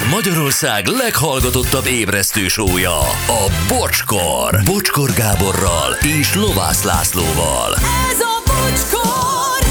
Ez 0.00 0.06
Magyarország 0.10 0.86
leghallgatottabb 0.86 1.86
ébresztő 1.86 2.48
sója, 2.48 2.98
a 3.26 3.52
Bocskor. 3.68 4.60
Bocskor 4.64 5.10
Gáborral 5.12 5.92
és 6.20 6.34
Lovász 6.34 6.82
Lászlóval. 6.82 7.74
Ez 8.10 8.20
a 8.20 8.42
bocskor! 8.46 9.66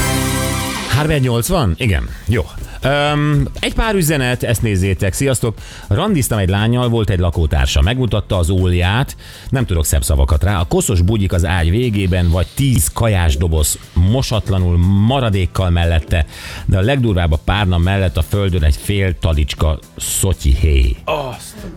380? 0.88 1.74
Igen. 1.78 2.08
Jó. 2.26 2.42
Um, 2.84 3.44
egy 3.60 3.74
pár 3.74 3.94
üzenet, 3.94 4.42
ezt 4.42 4.62
nézzétek, 4.62 5.12
sziasztok. 5.12 5.56
Randiztam 5.88 6.38
egy 6.38 6.48
lányjal, 6.48 6.88
volt 6.88 7.10
egy 7.10 7.18
lakótársa, 7.18 7.82
megmutatta 7.82 8.38
az 8.38 8.50
ólját, 8.50 9.16
nem 9.48 9.66
tudok 9.66 9.84
szebb 9.84 10.02
szavakat 10.02 10.42
rá. 10.42 10.60
A 10.60 10.64
koszos 10.64 11.00
bugyik 11.00 11.32
az 11.32 11.44
ágy 11.44 11.70
végében, 11.70 12.30
vagy 12.30 12.46
tíz 12.54 12.90
kajás 12.92 13.36
doboz 13.36 13.78
mosatlanul 13.92 14.78
maradékkal 15.06 15.70
mellette, 15.70 16.26
de 16.66 16.78
a 16.78 16.80
legdurvább 16.80 17.32
a 17.32 17.40
párna 17.44 17.78
mellett 17.78 18.16
a 18.16 18.22
földön 18.22 18.62
egy 18.62 18.76
fél 18.76 19.18
talicska 19.18 19.78
szotyi 19.96 20.54
héj. 20.54 20.96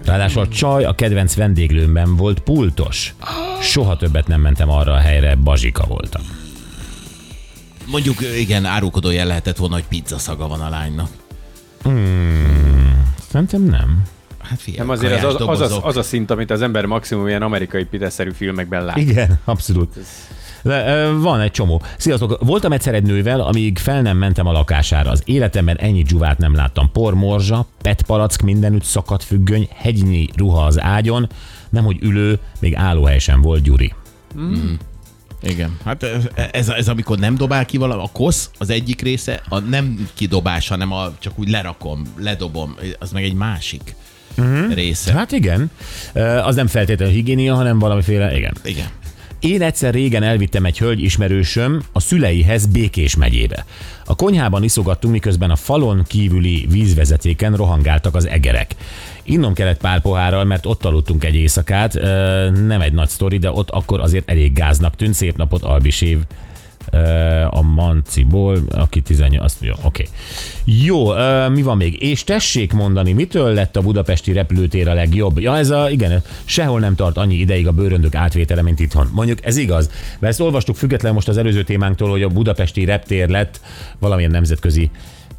Ráadásul 0.05 0.41
a 0.41 0.47
csaj 0.47 0.83
a 0.83 0.95
kedvenc 0.95 1.35
vendéglőmben 1.35 2.15
volt 2.15 2.39
pultos. 2.39 3.13
Soha 3.61 3.97
többet 3.97 4.27
nem 4.27 4.41
mentem 4.41 4.69
arra 4.69 4.93
a 4.93 4.99
helyre, 4.99 5.35
bazsika 5.35 5.85
voltam. 5.87 6.42
Mondjuk 7.85 8.17
igen, 8.39 8.65
árulkodójel 8.65 9.27
lehetett 9.27 9.57
volna, 9.57 9.73
hogy 9.73 9.85
pizza 9.87 10.17
szaga 10.17 10.47
van 10.47 10.61
a 10.61 10.69
lánynak. 10.69 11.09
Szerintem 13.29 13.63
nem. 13.63 14.03
Hát 14.39 14.61
figyelj, 14.61 14.87
Nem 14.87 14.89
azért 14.89 15.23
az, 15.23 15.35
az, 15.41 15.61
az, 15.61 15.79
az, 15.81 15.97
a 15.97 16.03
szint, 16.03 16.31
amit 16.31 16.51
az 16.51 16.61
ember 16.61 16.85
maximum 16.85 17.27
ilyen 17.27 17.41
amerikai 17.41 17.83
piteszerű 17.83 18.31
filmekben 18.31 18.85
lát. 18.85 18.97
Igen, 18.97 19.39
abszolút. 19.43 19.99
De, 20.61 21.07
van 21.11 21.39
egy 21.39 21.51
csomó. 21.51 21.81
Sziasztok, 21.97 22.37
voltam 22.39 22.71
egyszer 22.71 22.93
egy 22.93 23.03
nővel, 23.03 23.41
amíg 23.41 23.77
fel 23.77 24.01
nem 24.01 24.17
mentem 24.17 24.47
a 24.47 24.51
lakására. 24.51 25.09
Az 25.09 25.21
életemben 25.25 25.77
ennyi 25.77 26.01
dzsuvát 26.01 26.37
nem 26.37 26.55
láttam. 26.55 26.91
Por, 26.91 27.13
morzsa, 27.13 27.65
petpalack, 27.81 28.41
mindenütt 28.41 28.83
szakadt 28.83 29.23
függöny, 29.23 29.67
hegynyi 29.75 30.29
ruha 30.35 30.65
az 30.65 30.81
ágyon, 30.81 31.29
nemhogy 31.69 31.97
ülő, 32.01 32.39
még 32.59 32.75
állóhely 32.75 33.19
sem 33.19 33.41
volt 33.41 33.61
Gyuri. 33.61 33.93
Igen. 35.43 35.77
Hát 35.85 36.05
ez, 36.51 36.69
ez 36.69 36.87
amikor 36.87 37.19
nem 37.19 37.35
dobál 37.35 37.65
ki 37.65 37.77
valami, 37.77 38.01
a 38.01 38.09
kosz 38.11 38.49
az 38.57 38.69
egyik 38.69 39.01
része, 39.01 39.41
a 39.49 39.59
nem 39.59 40.09
kidobás, 40.13 40.67
hanem 40.67 40.91
a, 40.91 41.13
csak 41.19 41.39
úgy 41.39 41.49
lerakom, 41.49 42.03
ledobom, 42.19 42.75
az 42.99 43.11
meg 43.11 43.23
egy 43.23 43.33
másik 43.33 43.95
uh-huh. 44.37 44.73
része. 44.73 45.13
Hát 45.13 45.31
igen, 45.31 45.71
az 46.43 46.55
nem 46.55 46.67
feltétlenül 46.67 47.13
higiénia, 47.13 47.55
hanem 47.55 47.79
valamiféle, 47.79 48.35
igen. 48.37 48.53
Igen. 48.63 48.87
Én 49.39 49.61
egyszer 49.61 49.93
régen 49.93 50.23
elvittem 50.23 50.65
egy 50.65 50.77
hölgy 50.77 51.01
ismerősöm 51.01 51.83
a 51.91 51.99
szüleihez 51.99 52.65
Békés 52.65 53.15
megyébe. 53.15 53.65
A 54.05 54.15
konyhában 54.15 54.63
iszogattunk, 54.63 55.13
miközben 55.13 55.49
a 55.49 55.55
falon 55.55 56.03
kívüli 56.07 56.67
vízvezetéken 56.69 57.55
rohangáltak 57.55 58.15
az 58.15 58.27
egerek. 58.27 58.75
Innom 59.23 59.53
kellett 59.53 59.79
pár 59.79 60.01
pohárral, 60.01 60.43
mert 60.43 60.65
ott 60.65 60.85
aludtunk 60.85 61.23
egy 61.23 61.35
éjszakát, 61.35 61.93
nem 62.67 62.81
egy 62.81 62.93
nagy 62.93 63.09
sztori, 63.09 63.37
de 63.37 63.51
ott 63.51 63.69
akkor 63.69 63.99
azért 63.99 64.29
elég 64.29 64.53
gáznak 64.53 64.95
tűnt. 64.95 65.13
Szép 65.13 65.37
napot, 65.37 65.63
Albisév 65.63 66.19
a 67.49 67.61
Manciból, 67.61 68.57
aki 68.69 69.01
18, 69.01 69.43
azt 69.43 69.61
mondja, 69.61 69.85
oké. 69.85 70.07
Jó, 70.63 71.13
ö, 71.13 71.49
mi 71.49 71.61
van 71.61 71.77
még? 71.77 72.01
És 72.03 72.23
tessék 72.23 72.73
mondani, 72.73 73.11
mitől 73.11 73.53
lett 73.53 73.75
a 73.75 73.81
budapesti 73.81 74.31
repülőtér 74.31 74.87
a 74.87 74.93
legjobb? 74.93 75.39
Ja, 75.39 75.57
ez 75.57 75.69
a, 75.69 75.89
igen, 75.89 76.21
sehol 76.45 76.79
nem 76.79 76.95
tart 76.95 77.17
annyi 77.17 77.35
ideig 77.35 77.67
a 77.67 77.71
bőröndök 77.71 78.15
átvétele, 78.15 78.61
mint 78.61 78.79
itthon. 78.79 79.09
Mondjuk 79.13 79.45
ez 79.45 79.57
igaz, 79.57 79.89
mert 80.19 80.33
ezt 80.33 80.41
olvastuk 80.41 80.75
független 80.75 81.13
most 81.13 81.27
az 81.27 81.37
előző 81.37 81.63
témánktól, 81.63 82.09
hogy 82.09 82.23
a 82.23 82.27
budapesti 82.27 82.85
reptér 82.85 83.29
lett 83.29 83.61
valamilyen 83.99 84.31
nemzetközi 84.31 84.89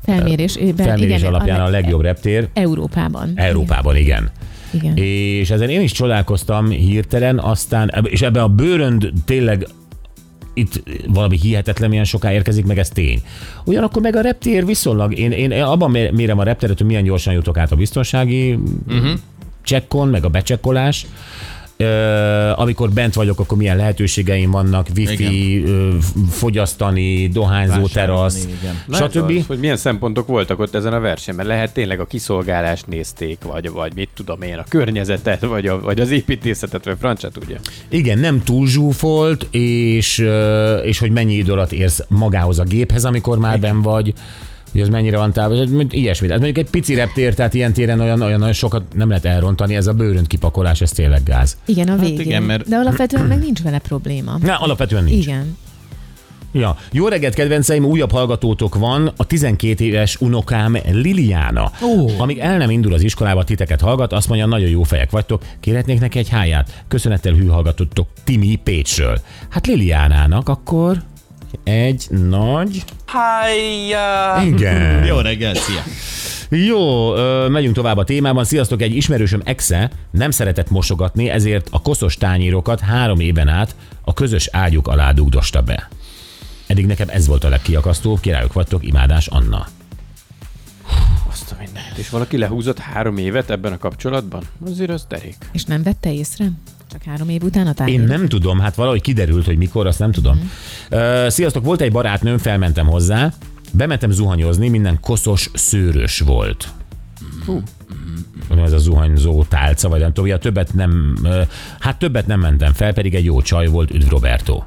Felmérésében. 0.05 0.87
felmérés 0.87 1.19
igen, 1.19 1.35
alapján 1.35 1.61
a 1.61 1.65
le- 1.65 1.71
legjobb 1.71 2.01
reptér. 2.01 2.49
Európában. 2.53 3.33
Európában, 3.35 3.97
igen. 3.97 4.31
Igen. 4.71 4.97
És 4.97 5.51
ezen 5.51 5.69
én 5.69 5.81
is 5.81 5.93
csodálkoztam 5.93 6.69
hirtelen, 6.69 7.39
aztán, 7.39 7.93
és 8.03 8.23
ebben 8.23 8.43
a 8.43 8.49
bőrönd 8.49 9.11
tényleg 9.25 9.67
itt 10.55 10.83
valami 11.07 11.39
hihetetlen 11.39 11.89
milyen 11.89 12.05
soká 12.05 12.33
érkezik, 12.33 12.67
meg 12.67 12.79
ez 12.79 12.89
tény. 12.89 13.23
Ugyanakkor 13.65 14.03
meg 14.03 14.17
a 14.17 14.21
reptér 14.21 14.67
viszonylag, 14.67 15.19
én, 15.19 15.31
én 15.31 15.53
abban 15.53 15.91
mér- 15.91 16.13
mérem 16.13 16.39
a 16.39 16.43
repteret, 16.43 16.79
hogy 16.79 16.87
milyen 16.87 17.05
gyorsan 17.05 17.35
jutok 17.35 17.59
át 17.59 17.73
a 17.73 17.77
biztonsági 17.77 18.59
uh-huh. 18.89 19.11
csekkon, 19.63 20.09
meg 20.09 20.25
a 20.25 20.29
becsekkolás. 20.29 21.07
Amikor 22.55 22.91
bent 22.91 23.15
vagyok, 23.15 23.41
akkor 23.41 23.59
milyen 23.59 23.77
lehetőségeim 23.77 24.51
vannak, 24.51 24.87
wifi, 24.97 25.63
ö, 25.65 25.95
fogyasztani, 26.31 27.29
dohányzó 27.29 27.87
terasz, 27.87 28.45
igen. 28.45 28.75
Stb. 29.09 29.31
Az, 29.31 29.47
hogy 29.47 29.59
milyen 29.59 29.77
szempontok 29.77 30.27
voltak 30.27 30.59
ott 30.59 30.75
ezen 30.75 30.93
a 30.93 31.01
versenyen, 31.01 31.47
lehet 31.47 31.73
tényleg 31.73 32.01
a 32.01 32.07
kiszolgálást 32.07 32.87
nézték, 32.87 33.39
vagy, 33.43 33.71
vagy 33.71 33.93
mit 33.95 34.09
tudom 34.15 34.43
én, 34.43 34.57
a 34.57 34.65
környezetet, 34.69 35.41
vagy, 35.41 35.67
a, 35.67 35.81
vagy 35.81 36.01
az 36.01 36.11
építészetet, 36.11 36.85
vagy 36.85 36.97
francia 36.99 37.29
tudja. 37.29 37.59
Igen, 37.89 38.19
nem 38.19 38.43
túl 38.43 38.67
zsúfolt, 38.67 39.47
és, 39.51 40.27
és 40.85 40.99
hogy 40.99 41.11
mennyi 41.11 41.35
idő 41.35 41.53
alatt 41.53 41.73
érsz 41.73 42.05
magához 42.09 42.59
a 42.59 42.65
géphez, 42.65 43.05
amikor 43.05 43.39
már 43.39 43.61
ben 43.61 43.83
vagy, 43.83 44.13
hogy 44.75 44.83
az 44.83 44.89
mennyire 44.89 45.17
van 45.17 45.33
távol, 45.33 45.67
ilyesmi. 45.91 46.29
Hát 46.29 46.39
mondjuk 46.41 46.59
egy 46.67 46.71
pici 46.71 46.95
reptér, 46.95 47.35
tehát 47.35 47.55
ilyen 47.55 47.73
téren 47.73 48.01
olyan, 48.01 48.21
olyan 48.23 48.39
nagyon 48.39 48.55
sokat 48.55 48.83
nem 48.95 49.09
lehet 49.09 49.25
elrontani, 49.25 49.77
ez 49.77 49.87
a 49.87 49.93
bőrönt 49.93 50.27
kipakolás, 50.27 50.81
ez 50.81 50.91
tényleg 50.91 51.23
gáz. 51.23 51.57
Igen, 51.65 51.89
a 51.89 51.97
végén. 51.97 52.21
igen, 52.21 52.43
mert- 52.43 52.69
De 52.69 52.77
alapvetően 52.77 53.25
meg 53.27 53.39
nincs 53.39 53.63
vele 53.63 53.79
probléma. 53.79 54.39
Na, 54.43 54.57
alapvetően 54.57 55.05
nincs. 55.05 55.27
Igen. 55.27 55.57
Ja. 56.53 56.77
Jó 56.93 57.09
reggelt, 57.09 57.35
kedvenceim, 57.35 57.85
újabb 57.85 58.11
hallgatótok 58.13 58.75
van, 58.75 59.13
a 59.17 59.25
12 59.25 59.85
éves 59.85 60.17
unokám 60.21 60.77
Liliana. 60.93 61.71
Oh. 61.83 62.21
Amíg 62.21 62.39
el 62.39 62.57
nem 62.57 62.71
indul 62.71 62.93
az 62.93 63.03
iskolába, 63.03 63.45
titeket 63.45 63.81
hallgat, 63.81 64.13
azt 64.13 64.29
mondja, 64.29 64.47
nagyon 64.47 64.69
jó 64.69 64.83
fejek 64.83 65.11
vagytok, 65.11 65.43
kérhetnék 65.61 66.01
neki 66.01 66.19
egy 66.19 66.29
háját. 66.29 66.83
Köszönettel 66.89 67.33
hű 67.33 67.47
hallgatottok 67.47 68.09
Timi 68.25 68.61
Pécsről. 68.65 69.19
Hát 69.49 69.67
Liliánának 69.67 70.49
akkor 70.49 71.03
egy 71.65 72.07
nagy... 72.11 72.85
Hájja! 73.07 74.43
Igen. 74.47 75.05
Jó 75.05 75.19
reggel, 75.19 75.55
szia! 75.55 75.83
Jó, 76.49 77.13
megyünk 77.49 77.75
tovább 77.75 77.97
a 77.97 78.05
témában. 78.05 78.45
Sziasztok, 78.45 78.83
egy 78.83 78.97
ismerősöm 78.97 79.41
exe 79.45 79.91
nem 80.11 80.31
szeretett 80.31 80.71
mosogatni, 80.71 81.29
ezért 81.29 81.69
a 81.71 81.83
koszos 81.83 82.17
tányérokat 82.17 82.81
három 82.81 83.21
éven 83.21 83.49
át 83.49 83.75
a 84.05 84.13
közös 84.13 84.49
ágyuk 84.53 84.89
alá 84.89 85.13
dugdosta 85.13 85.63
be. 85.63 85.89
Eddig 86.67 86.87
nekem 86.87 87.09
ez 87.09 87.27
volt 87.27 87.45
a 87.45 87.49
legkiakasztóbb, 87.49 88.21
királyok 88.21 88.53
vagytok, 88.53 88.87
imádás 88.87 89.27
Anna. 89.27 89.67
Azt 91.31 91.53
a 91.53 91.57
mindent. 91.59 91.99
És 91.99 92.09
valaki 92.09 92.39
lehúzott 92.39 92.79
három 92.79 93.17
évet 93.17 93.51
ebben 93.51 93.73
a 93.73 93.79
kapcsolatban? 93.79 94.43
Azért 94.71 94.91
az 94.91 95.05
derék. 95.09 95.37
És 95.53 95.65
nem 95.65 95.83
vette 95.83 96.13
észre? 96.13 96.51
Csak 96.95 97.03
három 97.03 97.29
év 97.29 97.43
után 97.43 97.67
a 97.67 97.73
tárgyal? 97.73 98.01
Én 98.01 98.07
nem 98.07 98.29
tudom, 98.29 98.59
hát 98.61 98.75
valahogy 98.75 99.01
kiderült, 99.01 99.45
hogy 99.45 99.57
mikor, 99.57 99.87
azt 99.87 99.99
nem 99.99 100.13
tudom. 100.13 100.51
Ö, 100.89 101.27
Sziasztok, 101.31 101.65
volt 101.65 101.81
egy 101.81 101.93
barátnőm, 101.93 102.39
felmentem 102.39 102.87
hozzá, 102.87 103.33
bementem 103.73 104.11
zuhanyozni, 104.11 104.69
minden 104.69 105.01
koszos, 105.01 105.51
szőrös 105.55 106.21
volt. 106.21 106.73
Mondom, 108.49 108.67
ez 108.67 108.73
a 108.73 108.79
zuhanyzó 108.79 109.45
tálca, 109.45 109.89
vagy 109.89 110.01
nem 110.01 110.13
tudom, 110.13 110.31
ja, 110.31 110.39
többet 110.39 110.75
nem, 110.75 111.19
hát 111.81 111.99
többet 111.99 112.27
nem 112.27 112.41
mentem 112.41 112.73
fel, 112.73 112.93
pedig 112.93 113.15
egy 113.15 113.25
jó 113.25 113.43
csaj 113.43 113.67
volt, 113.67 113.91
üdv 113.91 114.09
Roberto. 114.11 114.63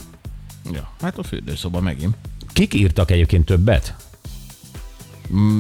Ja, 0.73 0.91
hát 1.01 1.17
a 1.17 1.23
fürdőszoba 1.23 1.81
megint. 1.81 2.15
Kik 2.53 2.73
írtak 2.73 3.11
egyébként 3.11 3.45
többet? 3.45 3.95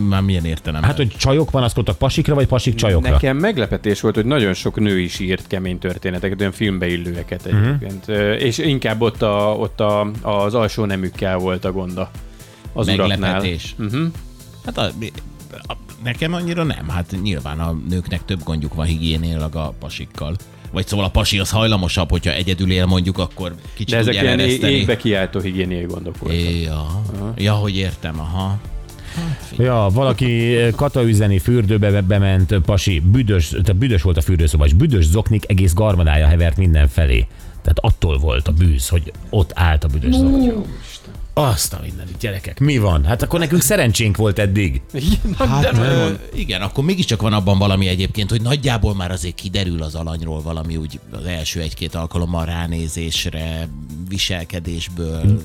Már 0.09 0.21
milyen 0.21 0.45
értelem? 0.45 0.83
Hát, 0.83 0.95
hogy 0.97 1.15
csajok 1.17 1.49
panaszkodtak 1.49 1.97
pasikra, 1.97 2.35
vagy 2.35 2.47
pasik 2.47 2.75
csajokra? 2.75 3.09
Nekem 3.11 3.37
meglepetés 3.37 4.01
volt, 4.01 4.15
hogy 4.15 4.25
nagyon 4.25 4.53
sok 4.53 4.79
nő 4.79 4.99
is 4.99 5.19
írt 5.19 5.47
kemény 5.47 5.79
történeteket, 5.79 6.39
olyan 6.39 6.51
filmbeillőeket 6.51 7.45
egyébként. 7.45 8.07
Uh-huh. 8.07 8.41
És 8.43 8.57
inkább 8.57 9.01
ott, 9.01 9.21
a, 9.21 9.55
ott 9.59 9.79
a, 9.79 10.11
az 10.21 10.53
alsó 10.53 10.85
nemükkel 10.85 11.37
volt 11.37 11.65
a 11.65 11.71
gonda. 11.71 12.11
Az 12.73 12.87
uraknál. 12.87 13.17
Meglepetés. 13.17 13.75
Uh-huh. 13.79 14.07
Hát 14.65 14.77
a, 14.77 14.83
a, 15.67 15.73
nekem 16.03 16.33
annyira 16.33 16.63
nem. 16.63 16.89
Hát 16.89 17.15
nyilván 17.21 17.59
a 17.59 17.77
nőknek 17.89 18.25
több 18.25 18.43
gondjuk 18.43 18.73
van 18.73 18.85
higiéniailag 18.85 19.55
a 19.55 19.73
pasikkal. 19.79 20.35
Vagy 20.71 20.87
szóval 20.87 21.05
a 21.05 21.09
pasi 21.09 21.39
az 21.39 21.49
hajlamosabb, 21.49 22.09
hogyha 22.09 22.31
egyedül 22.31 22.71
él 22.71 22.85
mondjuk, 22.85 23.17
akkor 23.17 23.55
kicsit 23.73 23.89
De 23.89 23.97
ezek 23.97 24.13
ilyen 24.13 24.39
ég- 24.39 24.63
égbe 24.63 24.97
kiáltó 24.97 25.39
higiéniai 25.39 25.83
gondok 25.83 26.17
voltak. 26.17 26.39
Ja, 26.63 27.01
ja, 27.37 27.53
hogy 27.53 27.77
értem, 27.77 28.19
aha. 28.19 28.57
Ja, 29.57 29.87
valaki 29.93 30.55
kata 30.75 31.03
üzeni 31.03 31.39
fürdőbe 31.39 32.01
bement, 32.01 32.55
pasi, 32.65 32.99
büdös, 32.99 33.49
tehát 33.49 33.75
büdös 33.75 34.01
volt 34.01 34.17
a 34.17 34.21
fürdőszoba, 34.21 34.65
és 34.65 34.73
büdös 34.73 35.05
zoknik 35.05 35.43
egész 35.47 35.73
garmadája 35.73 36.27
hevert 36.27 36.57
mindenfelé. 36.57 37.27
Tehát 37.61 37.79
attól 37.79 38.17
volt 38.17 38.47
a 38.47 38.51
bűz, 38.51 38.89
hogy 38.89 39.11
ott 39.29 39.51
állt 39.55 39.83
a 39.83 39.87
büdös 39.87 40.15
zoknik. 40.15 40.53
Azt 41.37 41.73
a 41.73 41.79
mindenit, 41.83 42.17
gyerekek, 42.19 42.59
mi 42.59 42.77
van? 42.77 43.05
Hát 43.05 43.21
akkor 43.21 43.39
nekünk 43.39 43.61
szerencsénk 43.61 44.17
volt 44.17 44.39
eddig. 44.39 44.81
Hát, 45.37 45.77
ö, 45.77 46.09
igen, 46.33 46.61
akkor 46.61 46.83
mégiscsak 46.83 47.21
van 47.21 47.33
abban 47.33 47.57
valami 47.57 47.87
egyébként, 47.87 48.29
hogy 48.29 48.41
nagyjából 48.41 48.95
már 48.95 49.11
azért 49.11 49.35
kiderül 49.35 49.83
az 49.83 49.95
alanyról 49.95 50.41
valami 50.41 50.75
úgy 50.77 50.99
az 51.11 51.25
első 51.25 51.59
egy-két 51.61 51.95
alkalommal 51.95 52.45
ránézésre, 52.45 53.67
viselkedésből. 54.09 55.41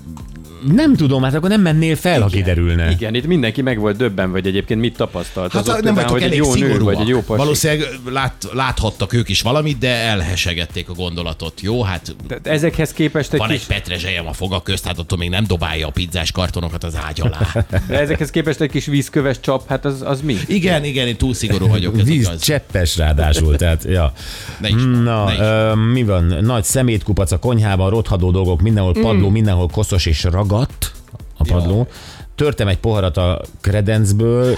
Nem 0.75 0.97
tudom, 0.97 1.23
hát 1.23 1.35
akkor 1.35 1.49
nem 1.49 1.61
mennél 1.61 1.97
fel, 1.97 2.21
ha 2.21 2.29
kiderülne. 2.29 2.91
Igen, 2.91 3.15
itt 3.15 3.27
mindenki 3.27 3.63
meg 3.63 3.79
volt 3.79 3.97
döbben, 3.97 4.31
vagy 4.31 4.47
egyébként 4.47 4.81
mit 4.81 4.97
tapasztalt. 4.97 5.53
Hát 5.53 5.69
Azok 5.69 5.83
nem 5.83 5.95
vagytok 5.95 6.13
hogy 6.13 6.23
egy 6.23 6.35
jó 6.35 6.55
nő, 6.55 6.61
szigorúak. 6.61 6.83
vagy 6.95 7.01
egy 7.01 7.09
jó 7.09 7.23
pasi. 7.23 7.39
Valószínűleg 7.39 7.89
lát, 8.09 8.47
láthattak 8.53 9.13
ők 9.13 9.29
is 9.29 9.41
valamit, 9.41 9.79
de 9.79 9.89
elhesegették 9.89 10.89
a 10.89 10.93
gondolatot. 10.93 11.61
Jó, 11.61 11.83
hát 11.83 12.17
Tehát 12.29 12.47
ezekhez 12.47 12.93
képest 12.93 13.33
egy 13.33 13.39
van 13.39 13.49
kis, 13.49 13.61
egy 13.61 13.67
petrezselyem 13.67 14.27
a 14.27 14.33
foga 14.33 14.63
közt, 14.63 14.87
hát 14.87 14.99
attól 14.99 15.19
még 15.19 15.31
nem 15.31 15.45
dobálja 15.47 15.82
a 15.87 15.91
pizzás 15.91 16.31
kartonokat 16.33 16.85
az 16.85 16.97
ágy 17.07 17.21
alá. 17.21 17.67
de 17.89 18.01
ezekhez 18.01 18.31
képest 18.31 18.61
egy 18.61 18.71
kis 18.71 18.87
vízköves 18.87 19.41
csap, 19.41 19.69
hát 19.69 19.85
az, 19.85 20.03
az 20.05 20.21
mi? 20.21 20.37
Igen, 20.47 20.85
igen, 20.85 21.07
én 21.07 21.17
túl 21.17 21.35
szigorú 21.35 21.67
vagyok. 21.69 21.99
Ez 21.99 22.05
Víz 22.07 22.23
igaz. 22.27 22.41
cseppes 22.43 22.97
ráadásul, 22.97 23.57
tehát, 23.57 23.85
ja. 23.85 24.13
Ne 24.61 24.69
is 24.69 24.83
Na, 25.05 25.25
ne 25.25 25.33
is. 25.33 25.39
ö, 25.39 25.75
mi 25.75 26.03
van? 26.05 26.25
Nagy 26.41 26.65
szemétkupac 26.65 27.33
a 27.33 27.39
konyhában, 27.39 27.91
rothadó 27.91 28.31
dolgok, 28.31 28.61
mindenhol 28.61 28.93
padló, 28.93 29.29
mindenhol 29.29 29.69
koszos 29.69 30.07
és 30.07 30.25
ragadt 30.25 30.93
a 31.37 31.45
padló. 31.45 31.89
Törtem 32.35 32.69
egy 32.69 32.79
poharat 32.79 33.17
a 33.17 33.41
kredencből. 33.61 34.57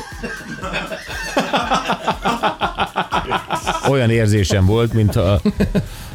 Olyan 3.89 4.11
érzésem 4.11 4.67
volt, 4.67 4.93
mintha 4.93 5.41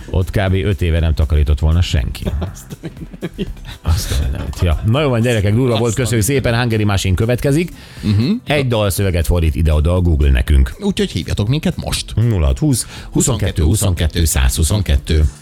ott 0.09 0.29
kb. 0.31 0.53
5 0.53 0.81
éve 0.81 0.99
nem 0.99 1.13
takarított 1.13 1.59
volna 1.59 1.81
senki. 1.81 2.23
Azt 2.51 2.77
a. 2.78 2.78
Ja. 4.61 4.81
Na 4.85 5.01
jó 5.01 5.09
van, 5.09 5.21
gyerekek, 5.21 5.53
durva 5.53 5.77
volt, 5.77 5.93
köszönjük 5.93 6.25
szépen, 6.25 6.59
Hungary 6.59 6.83
Machine 6.83 7.15
következik. 7.15 7.71
Egy 8.45 8.67
dalszöveget 8.67 9.25
fordít 9.25 9.55
ide-oda 9.55 9.93
a 9.93 10.01
Google 10.01 10.31
nekünk. 10.31 10.75
Úgyhogy 10.79 11.11
hívjatok 11.11 11.47
minket 11.47 11.75
most. 11.75 12.13
0620 12.15 12.87
22 13.11 13.63
22 13.63 14.25
122. 14.25 15.29